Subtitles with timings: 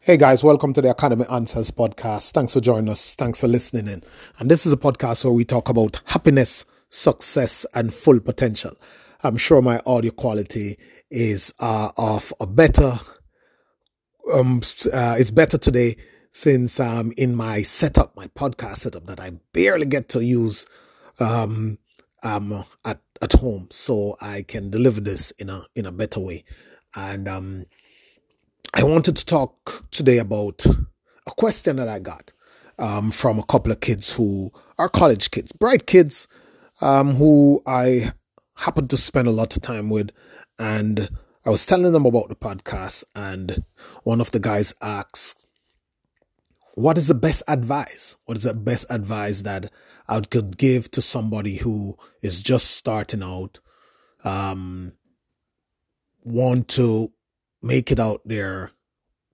[0.00, 2.30] Hey guys, welcome to the Academy Answers podcast.
[2.32, 3.14] Thanks for joining us.
[3.14, 4.04] Thanks for listening in.
[4.38, 8.76] And this is a podcast where we talk about happiness, success, and full potential.
[9.22, 10.78] I'm sure my audio quality
[11.10, 12.98] is uh, of a better,
[14.32, 14.60] um,
[14.92, 15.96] uh, it's better today
[16.30, 20.66] since um, in my setup, my podcast setup that I barely get to use
[21.18, 21.78] um,
[22.22, 26.44] um, at at home, so I can deliver this in a in a better way.
[26.94, 27.66] And um,
[28.74, 32.32] I wanted to talk today about a question that I got
[32.78, 36.28] um, from a couple of kids who are college kids, bright kids,
[36.80, 38.12] um, who I
[38.56, 40.10] happen to spend a lot of time with,
[40.58, 41.08] and
[41.44, 43.64] I was telling them about the podcast, and
[44.02, 45.46] one of the guys asked,
[46.74, 48.16] "What is the best advice?
[48.26, 49.72] What is the best advice that
[50.08, 53.60] I could give to somebody who is just starting out,
[54.24, 54.92] um,
[56.24, 57.12] want to
[57.62, 58.70] make it out there,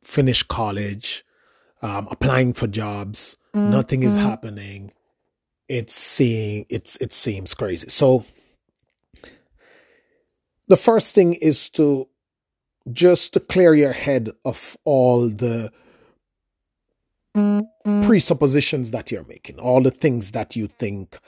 [0.03, 1.25] finish college,
[1.83, 3.71] um, applying for jobs, mm-hmm.
[3.71, 4.93] nothing is happening.
[5.69, 7.89] It's seeing it's it seems crazy.
[7.89, 8.25] So
[10.69, 12.09] the first thing is to
[12.91, 15.73] just to clear your head of all the
[17.35, 21.19] presuppositions that you're making, all the things that you think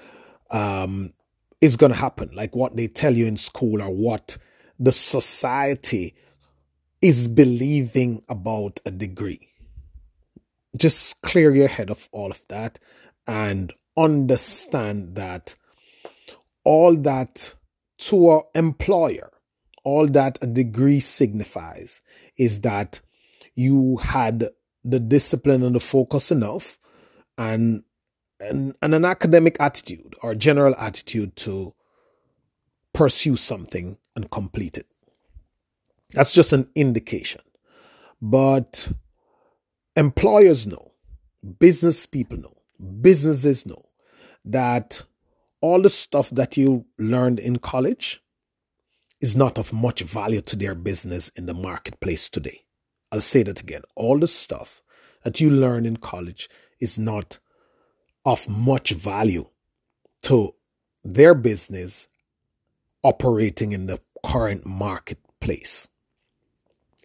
[0.51, 1.13] um,
[1.61, 4.37] is going to happen, like what they tell you in school or what
[4.79, 6.15] the society
[7.05, 9.51] is believing about a degree.
[10.75, 12.79] Just clear your head of all of that
[13.27, 15.55] and understand that
[16.65, 17.55] all that
[17.99, 19.31] to an employer,
[19.85, 22.01] all that a degree signifies
[22.39, 23.03] is that
[23.55, 24.49] you had
[24.83, 26.79] the discipline and the focus enough
[27.37, 27.85] and,
[28.41, 31.75] and, and an academic attitude or general attitude to
[32.95, 34.87] pursue something and complete it.
[36.15, 37.43] That's just an indication.
[38.23, 38.91] But
[39.97, 40.93] employers know,
[41.59, 42.57] business people know,
[43.01, 43.85] businesses know
[44.45, 45.03] that
[45.61, 48.21] all the stuff that you learned in college
[49.21, 52.65] is not of much value to their business in the marketplace today.
[53.11, 53.83] I'll say that again.
[53.95, 54.83] All the stuff
[55.25, 56.49] that you learn in college
[56.81, 57.39] is not
[58.25, 59.47] of much value
[60.23, 60.55] to
[61.05, 62.09] their business
[63.03, 65.89] operating in the current marketplace.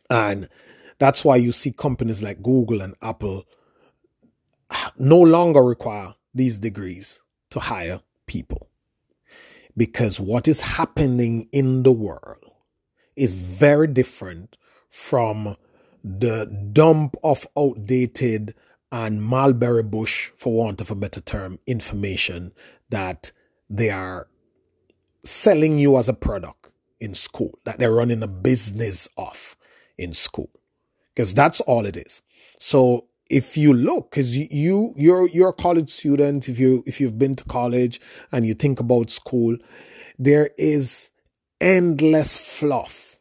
[0.10, 0.50] And
[0.98, 3.46] that's why you see companies like Google and Apple
[4.98, 7.22] no longer require these degrees
[7.52, 8.70] to hire people.
[9.78, 12.44] Because what is happening in the world
[13.16, 14.58] is very different
[14.90, 15.56] from
[16.04, 18.56] the dump of outdated
[18.92, 22.52] and mulberry bush, for want of a better term, information
[22.90, 23.32] that
[23.70, 24.28] they are
[25.24, 29.56] selling you as a product in school, that they're running a business off
[30.00, 30.50] in school.
[31.16, 32.24] Because that's all it is.
[32.58, 37.20] So if you look, because you you're you're a college student, if you if you've
[37.20, 38.02] been to college
[38.32, 39.58] and you think about school,
[40.18, 41.12] there is
[41.62, 43.20] endless fluff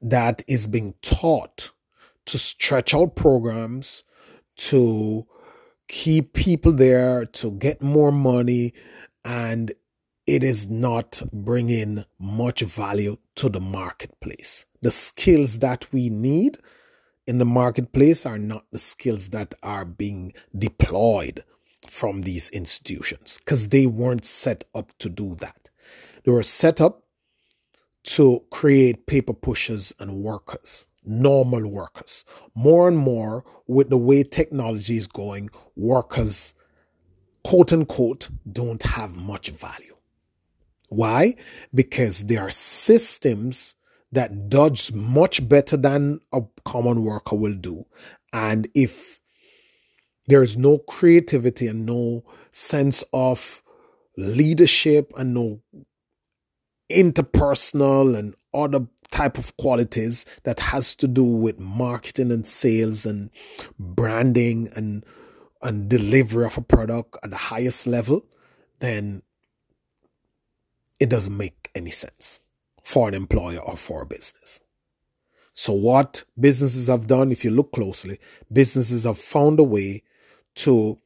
[0.00, 1.72] that is being taught
[2.26, 4.04] to stretch out programs,
[4.56, 5.26] to
[5.88, 8.72] keep people there, to get more money,
[9.24, 9.72] and
[10.26, 14.66] it is not bringing much value to the marketplace.
[14.80, 16.58] The skills that we need
[17.26, 21.44] in the marketplace are not the skills that are being deployed
[21.88, 25.70] from these institutions because they weren't set up to do that.
[26.24, 27.02] They were set up
[28.04, 32.24] to create paper pushers and workers, normal workers.
[32.54, 36.54] More and more, with the way technology is going, workers,
[37.44, 39.96] quote unquote, don't have much value.
[40.92, 41.36] Why?
[41.74, 43.76] Because there are systems
[44.12, 47.86] that dodge much better than a common worker will do.
[48.32, 49.20] And if
[50.26, 53.62] there is no creativity and no sense of
[54.16, 55.60] leadership and no
[56.90, 63.30] interpersonal and other type of qualities that has to do with marketing and sales and
[63.78, 65.04] branding and
[65.62, 68.24] and delivery of a product at the highest level,
[68.80, 69.22] then
[71.02, 72.40] it doesn't make any sense
[72.82, 74.60] for an employer or for a business.
[75.54, 78.18] So, what businesses have done, if you look closely,
[78.52, 80.02] businesses have found a way
[80.56, 80.98] to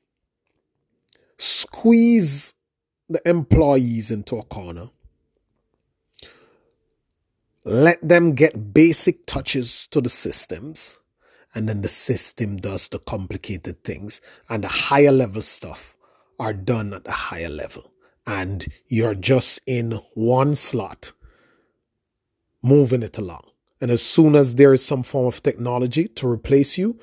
[1.38, 2.54] squeeze
[3.08, 4.90] the employees into a corner
[7.66, 11.00] let them get basic touches to the systems,
[11.54, 15.96] and then the system does the complicated things, and the higher level stuff
[16.38, 17.90] are done at a higher level.
[18.26, 21.12] And you're just in one slot,
[22.62, 23.42] moving it along.
[23.80, 26.98] And as soon as there is some form of technology to replace you,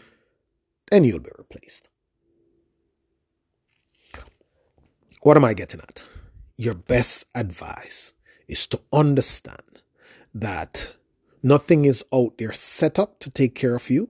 [0.92, 1.90] then you'll be replaced.
[5.22, 6.04] What am I getting at?
[6.58, 8.14] Your best advice
[8.48, 9.82] is to understand
[10.34, 10.92] that
[11.42, 14.10] nothing is out there set up to take care of you.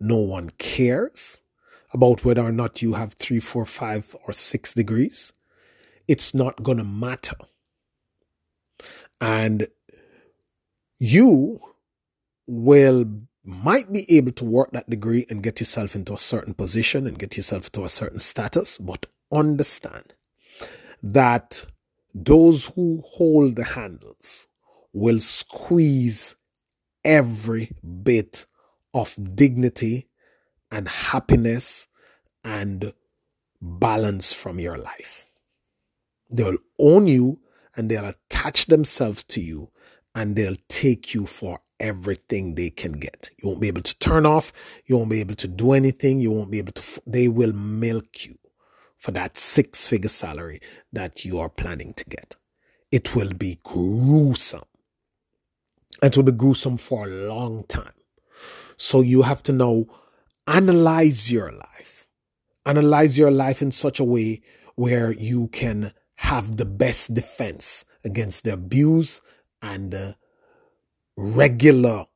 [0.00, 1.42] No one cares
[1.92, 5.32] about whether or not you have three, four, five, or six degrees.
[6.12, 7.36] It's not going to matter.
[9.18, 9.66] And
[10.98, 11.58] you
[12.46, 13.06] will
[13.44, 17.18] might be able to work that degree and get yourself into a certain position and
[17.18, 20.12] get yourself to a certain status, but understand
[21.02, 21.64] that
[22.14, 24.48] those who hold the handles
[24.92, 26.36] will squeeze
[27.06, 27.72] every
[28.02, 28.44] bit
[28.92, 30.08] of dignity
[30.70, 31.88] and happiness
[32.44, 32.92] and
[33.62, 35.26] balance from your life.
[36.32, 37.40] They'll own you
[37.76, 39.68] and they'll attach themselves to you
[40.14, 43.30] and they'll take you for everything they can get.
[43.42, 44.52] You won't be able to turn off.
[44.86, 46.20] You won't be able to do anything.
[46.20, 48.38] You won't be able to, they will milk you
[48.96, 50.60] for that six figure salary
[50.92, 52.36] that you are planning to get.
[52.92, 54.62] It will be gruesome.
[56.02, 57.94] It will be gruesome for a long time.
[58.76, 59.86] So you have to now
[60.46, 62.06] analyze your life.
[62.64, 64.42] Analyze your life in such a way
[64.76, 65.92] where you can
[66.22, 69.20] have the best defense against the abuse
[69.60, 70.14] and the
[71.16, 72.06] regular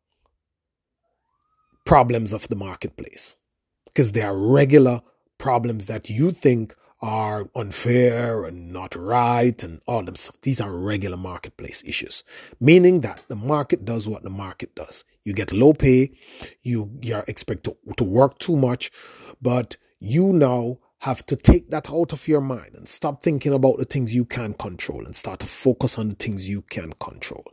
[1.85, 3.37] problems of the marketplace.
[3.85, 5.03] Because there are regular
[5.38, 6.73] problems that you think
[7.03, 10.41] are unfair and not right and all them stuff.
[10.41, 12.23] These are regular marketplace issues,
[12.61, 15.05] meaning that the market does what the market does.
[15.25, 16.12] You get low pay,
[16.62, 18.93] you you're expected to, to work too much,
[19.43, 23.79] but you now have to take that out of your mind and stop thinking about
[23.79, 27.44] the things you can control and start to focus on the things you can control.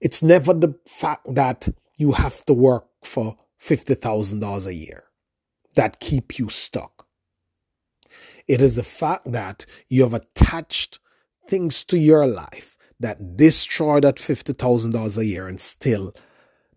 [0.00, 5.02] It's never the fact that you have to work for $50,000 a year
[5.74, 7.08] that keep you stuck.
[8.46, 11.00] It is the fact that you have attached
[11.48, 16.14] things to your life that destroy that $50,000 a year and still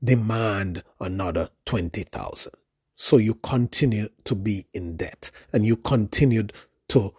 [0.03, 2.53] demand another 20,000.
[2.95, 6.53] So you continue to be in debt and you continued
[6.89, 7.13] to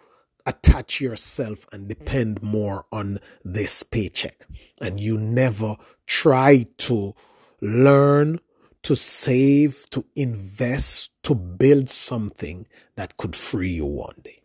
[0.45, 4.45] attach yourself and depend more on this paycheck.
[4.81, 5.75] And you never
[6.05, 7.13] try to
[7.61, 8.39] learn
[8.83, 14.41] to save, to invest, to build something that could free you one day.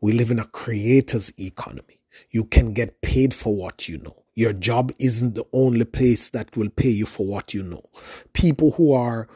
[0.00, 2.00] We live in a creator's economy.
[2.30, 4.24] You can get paid for what you know.
[4.36, 7.82] Your job isn't the only place that will pay you for what you know.
[8.32, 9.28] People who are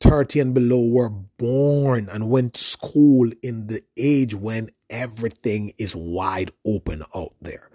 [0.00, 5.96] 30 and below were born and went to school in the age when everything is
[5.96, 7.70] wide open out there.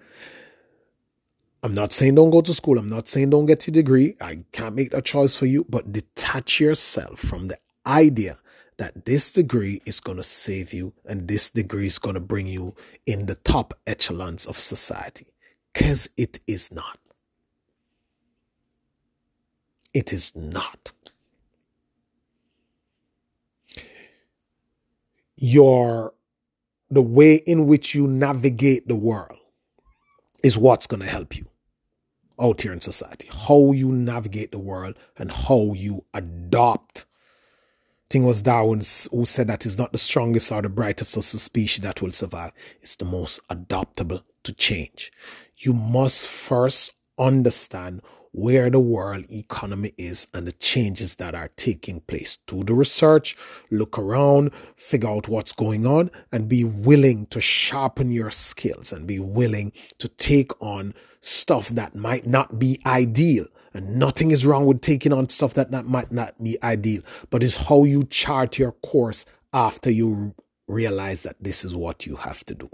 [1.63, 2.79] I'm not saying don't go to school.
[2.79, 4.15] I'm not saying don't get your degree.
[4.19, 8.37] I can't make that choice for you, but detach yourself from the idea
[8.77, 12.47] that this degree is going to save you and this degree is going to bring
[12.47, 12.73] you
[13.05, 15.27] in the top echelons of society.
[15.71, 16.99] Because it is not.
[19.93, 20.93] It is not.
[25.43, 26.13] Your
[26.91, 29.39] the way in which you navigate the world
[30.43, 31.47] is what's going to help you
[32.39, 33.27] out here in society.
[33.31, 37.05] How you navigate the world and how you adopt.
[37.09, 38.81] I think was Darwin
[39.11, 42.11] who said that it's not the strongest or the brightest of the species that will
[42.11, 42.51] survive.
[42.79, 45.11] It's the most adaptable to change.
[45.57, 51.99] You must first understand where the world economy is and the changes that are taking
[52.01, 52.37] place.
[52.47, 53.35] Do the research,
[53.69, 59.05] look around, figure out what's going on, and be willing to sharpen your skills and
[59.05, 63.45] be willing to take on stuff that might not be ideal.
[63.73, 67.43] And nothing is wrong with taking on stuff that, that might not be ideal, but
[67.43, 70.33] it's how you chart your course after you
[70.67, 72.69] realize that this is what you have to do.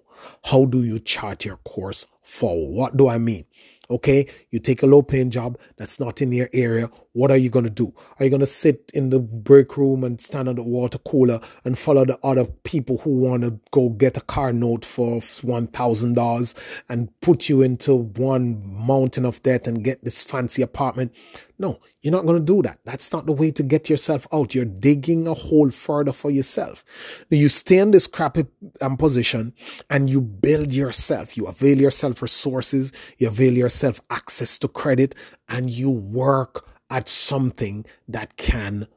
[0.45, 2.71] How do you chart your course forward?
[2.71, 3.45] What do I mean?
[3.89, 6.89] Okay, you take a low paying job that's not in your area.
[7.17, 7.91] What are you going to do?
[8.19, 11.41] Are you going to sit in the break room and stand on the water cooler
[11.65, 16.83] and follow the other people who want to go get a car note for $1,000
[16.89, 21.15] and put you into one mountain of debt and get this fancy apartment?
[21.57, 22.81] No, you're not going to do that.
[22.85, 24.53] That's not the way to get yourself out.
[24.53, 26.85] You're digging a hole further for yourself.
[27.31, 28.45] You stay in this crappy
[28.79, 29.55] um, position
[29.89, 31.35] and you build yourself.
[31.35, 32.93] You avail yourself resources.
[33.17, 35.15] You avail yourself access to credit
[35.49, 38.87] and you work at something that can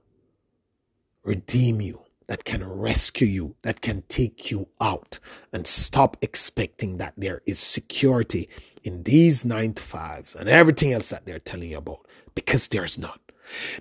[1.24, 5.18] redeem you, that can rescue you, that can take you out.
[5.52, 8.48] And stop expecting that there is security
[8.84, 12.98] in these nine to fives and everything else that they're telling you about because there's
[12.98, 13.18] none.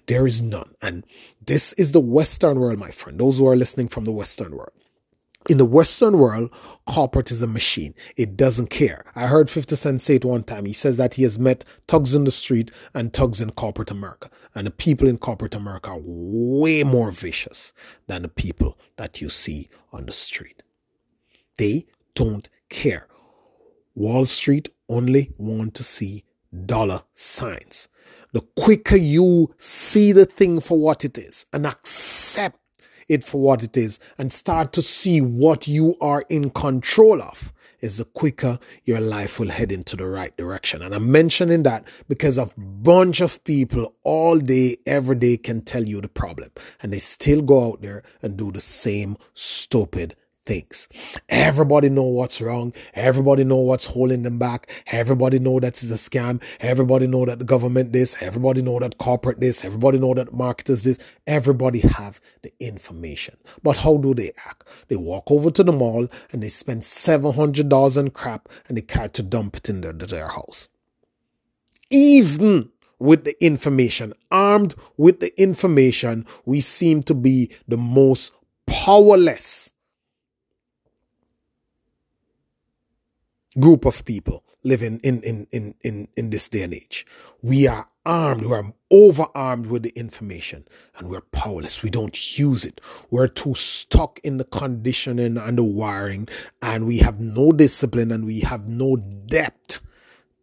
[0.07, 0.73] There is none.
[0.81, 1.05] And
[1.45, 3.19] this is the Western world, my friend.
[3.19, 4.73] Those who are listening from the Western world.
[5.49, 6.53] In the Western world,
[6.85, 7.95] corporate is a machine.
[8.15, 9.03] It doesn't care.
[9.15, 10.65] I heard 50 Cent say it one time.
[10.65, 14.29] He says that he has met thugs in the street and thugs in corporate America.
[14.53, 17.73] And the people in corporate America are way more vicious
[18.05, 20.61] than the people that you see on the street.
[21.57, 23.07] They don't care.
[23.95, 26.25] Wall Street only want to see
[26.67, 27.89] dollar signs.
[28.33, 32.58] The quicker you see the thing for what it is and accept
[33.09, 37.51] it for what it is and start to see what you are in control of
[37.81, 40.81] is the quicker your life will head into the right direction.
[40.81, 45.83] And I'm mentioning that because a bunch of people all day, every day can tell
[45.83, 46.51] you the problem
[46.81, 50.15] and they still go out there and do the same stupid
[50.49, 50.89] things.
[51.29, 52.73] Everybody know what's wrong.
[52.95, 54.67] Everybody know what's holding them back.
[54.87, 56.41] Everybody know that it's a scam.
[56.59, 58.17] Everybody know that the government this.
[58.19, 59.63] Everybody know that corporate this.
[59.63, 60.97] Everybody know that marketers this.
[61.27, 63.37] Everybody have the information.
[63.61, 64.67] But how do they act?
[64.87, 69.09] They walk over to the mall and they spend $700 on crap and they carry
[69.09, 70.67] to dump it in their, their house.
[71.91, 78.31] Even with the information, armed with the information, we seem to be the most
[78.65, 79.73] powerless
[83.59, 87.05] group of people living in, in, in, in, in this day and age.
[87.41, 91.81] We are armed, we are overarmed with the information and we're powerless.
[91.81, 92.81] We don't use it.
[93.09, 96.27] We're too stuck in the conditioning and the wiring
[96.61, 99.81] and we have no discipline and we have no depth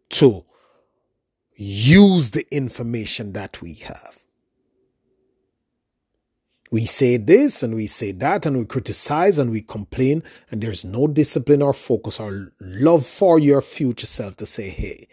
[0.09, 0.45] to
[1.55, 4.16] use the information that we have
[6.71, 10.83] we say this and we say that and we criticize and we complain and there's
[10.83, 15.07] no discipline or focus or love for your future self to say hey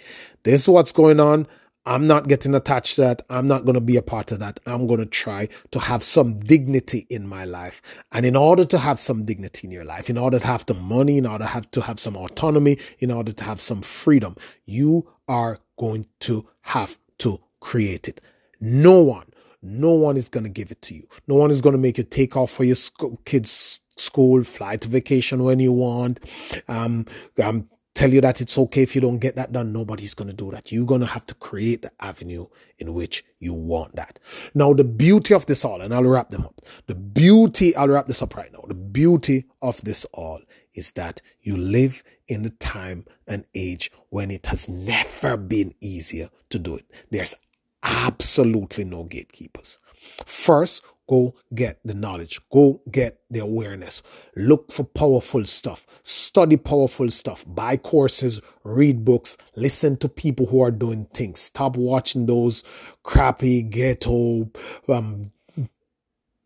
[0.45, 1.47] this is what's going on.
[1.87, 3.23] I'm not getting attached to that.
[3.29, 4.59] I'm not going to be a part of that.
[4.67, 7.83] I'm going to try to have some dignity in my life.
[8.13, 10.75] And in order to have some dignity in your life in order to have the
[10.75, 14.37] money in order to have to have some autonomy in order to have some freedom
[14.65, 18.21] you are going to have to create it.
[18.61, 19.27] No one
[19.65, 21.09] no one is going to give it to you.
[21.27, 22.77] No one is going to make you take off for your
[23.25, 26.21] kids' school, fly to vacation when you want,
[26.69, 27.07] um,
[27.43, 29.73] um, tell you that it's okay if you don't get that done.
[29.73, 30.73] Nobody's going to do that.
[30.73, 32.47] You're going to have to create the avenue
[32.79, 34.19] in which you want that.
[34.55, 36.61] Now, the beauty of this all, and I'll wrap them up.
[36.87, 38.65] The beauty, I'll wrap this up right now.
[38.67, 40.41] The beauty of this all
[40.75, 46.31] is that you live in the time and age when it has never been easier
[46.51, 46.85] to do it.
[47.11, 47.37] There's
[47.85, 49.79] absolutely no gatekeepers.
[50.27, 54.03] First, go get the knowledge, go get the awareness,
[54.37, 60.63] look for powerful stuff, study powerful stuff, buy courses, read books, listen to people who
[60.63, 61.41] are doing things.
[61.41, 62.65] Stop watching those
[63.03, 64.51] crappy ghetto,
[64.89, 65.23] um,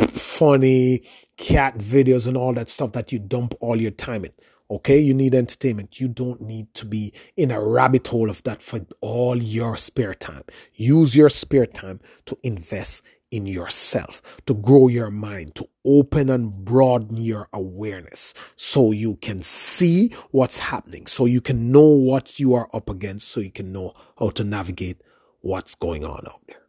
[0.08, 1.02] funny
[1.36, 4.32] cat videos and all that stuff that you dump all your time in.
[4.70, 5.98] Okay, you need entertainment.
[5.98, 10.14] You don't need to be in a rabbit hole of that for all your spare
[10.14, 10.42] time.
[10.74, 16.64] Use your spare time to invest in yourself, to grow your mind, to open and
[16.64, 22.54] broaden your awareness so you can see what's happening, so you can know what you
[22.54, 25.02] are up against, so you can know how to navigate
[25.40, 26.62] what's going on out there.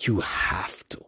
[0.00, 1.04] You have to.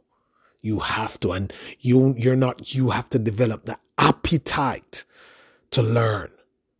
[0.60, 1.32] You have to.
[1.32, 5.04] And you, you're not, you have to develop the appetite
[5.74, 6.30] to learn,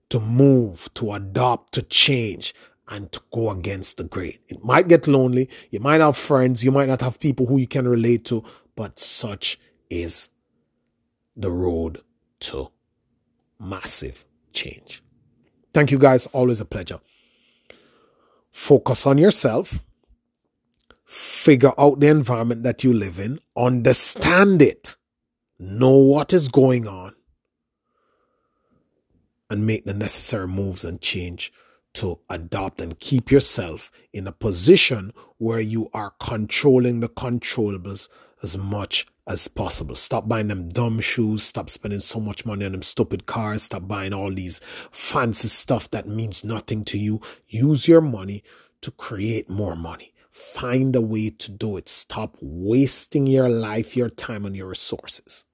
[0.08, 2.54] to move, to adopt, to change,
[2.88, 4.38] and to go against the grain.
[4.48, 5.50] It might get lonely.
[5.72, 6.62] You might have friends.
[6.62, 8.44] You might not have people who you can relate to,
[8.76, 9.58] but such
[9.90, 10.30] is
[11.36, 12.02] the road
[12.40, 12.70] to
[13.58, 15.02] massive change.
[15.72, 16.26] Thank you guys.
[16.26, 17.00] Always a pleasure.
[18.52, 19.80] Focus on yourself.
[21.04, 23.40] Figure out the environment that you live in.
[23.56, 24.94] Understand it.
[25.58, 27.13] Know what is going on
[29.50, 31.52] and make the necessary moves and change
[31.94, 38.08] to adopt and keep yourself in a position where you are controlling the controllables
[38.42, 39.94] as much as possible.
[39.94, 41.42] Stop buying them dumb shoes.
[41.42, 43.62] Stop spending so much money on them stupid cars.
[43.62, 44.60] Stop buying all these
[44.90, 47.20] fancy stuff that means nothing to you.
[47.46, 48.42] Use your money
[48.82, 50.12] to create more money.
[50.30, 51.88] Find a way to do it.
[51.88, 55.44] Stop wasting your life, your time, and your resources.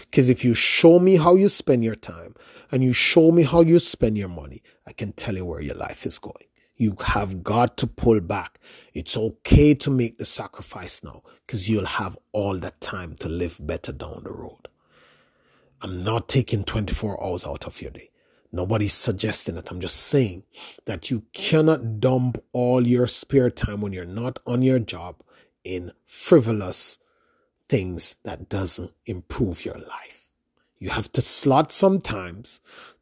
[0.00, 2.34] Because if you show me how you spend your time
[2.70, 5.74] and you show me how you spend your money, I can tell you where your
[5.74, 6.46] life is going.
[6.76, 8.58] You have got to pull back.
[8.94, 13.58] It's okay to make the sacrifice now because you'll have all that time to live
[13.60, 14.68] better down the road.
[15.82, 18.10] I'm not taking 24 hours out of your day.
[18.52, 19.70] Nobody's suggesting it.
[19.70, 20.44] I'm just saying
[20.86, 25.22] that you cannot dump all your spare time when you're not on your job
[25.62, 26.98] in frivolous
[27.70, 30.26] things that doesn't improve your life.
[30.80, 32.60] You have to slot sometimes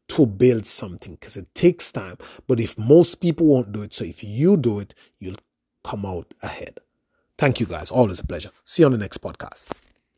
[0.08, 2.18] to build something because it takes time.
[2.46, 5.40] But if most people won't do it, so if you do it, you'll
[5.84, 6.80] come out ahead.
[7.38, 7.90] Thank you guys.
[7.90, 8.50] Always a pleasure.
[8.64, 9.68] See you on the next podcast.